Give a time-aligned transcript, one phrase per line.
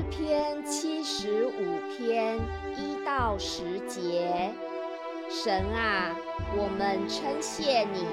[0.00, 2.38] 诗篇七十五篇
[2.74, 4.50] 一到十节，
[5.28, 6.16] 神啊，
[6.56, 8.06] 我们称谢你，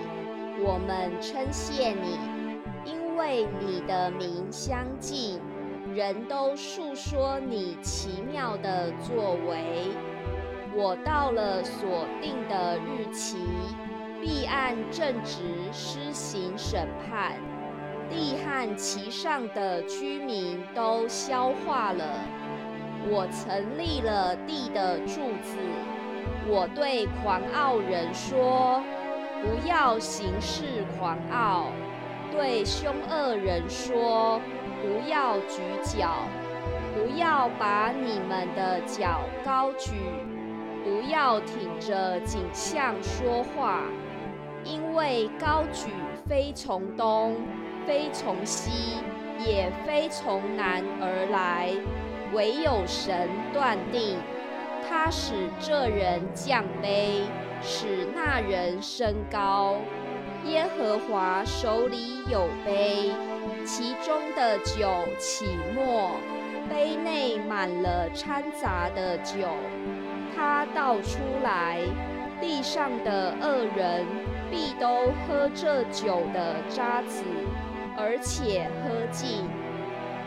[0.62, 2.20] 我们称谢你，
[2.84, 5.40] 因为你的名相近，
[5.96, 9.88] 人都述说你奇妙的作为。
[10.76, 13.38] 我到了所定的日期，
[14.20, 15.40] 必按正直
[15.72, 17.38] 施行审判。
[18.10, 22.04] 地和其上的居民都消化了。
[23.10, 25.58] 我曾立了地的柱子。
[26.50, 28.82] 我对狂傲人说
[29.44, 30.64] ：“不要行事
[30.98, 31.72] 狂傲。”
[32.32, 34.40] 对凶恶人说
[34.82, 36.26] ：“不要举脚，
[36.94, 39.92] 不要把你们的脚高举，
[40.84, 43.82] 不要挺着颈项说话，
[44.68, 45.90] 因为高举
[46.28, 47.36] 非从东。”
[47.88, 48.98] 非从西，
[49.40, 51.72] 也非从南而来，
[52.34, 54.18] 唯有神断定。
[54.90, 57.22] 他使这人降卑，
[57.62, 59.78] 使那人升高。
[60.44, 63.14] 耶和华手里有杯，
[63.66, 66.12] 其中的酒起沫，
[66.70, 69.48] 杯内满了掺杂的酒。
[70.36, 71.80] 他倒出来，
[72.40, 74.06] 地上的恶人
[74.50, 77.24] 必都喝这酒的渣子。
[78.00, 79.50] 而且喝尽，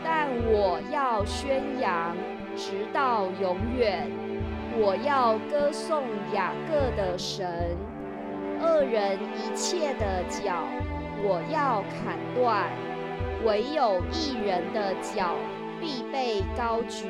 [0.03, 2.13] 但我要宣扬，
[2.53, 4.11] 直到永远。
[4.77, 6.03] 我要歌颂
[6.33, 7.77] 雅各的神，
[8.59, 10.63] 恶人一切的脚，
[11.23, 12.67] 我要砍断；
[13.45, 15.37] 唯有一人的脚
[15.79, 17.07] 必被高举。